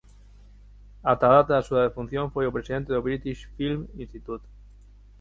[1.11, 4.47] Ata a data da súa defunción foi o presidente do British Filme Institute.